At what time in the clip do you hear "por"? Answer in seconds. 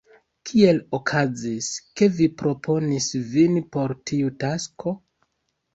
3.77-3.95